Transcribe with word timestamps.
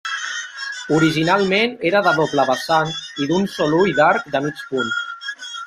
Originalment 0.99 1.75
era 1.91 2.01
de 2.09 2.15
doble 2.21 2.47
vessant 2.53 2.95
i 2.95 3.29
d’un 3.33 3.47
sol 3.59 3.79
ull 3.83 3.95
d’arc 4.01 4.29
de 4.37 4.45
mig 4.51 4.67
punt. 4.75 4.93